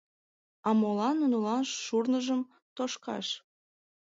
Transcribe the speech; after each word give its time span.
—А 0.67 0.69
молан 0.79 1.15
нунылан 1.19 1.63
шурныжым 1.83 2.41
тошкаш? 2.75 3.27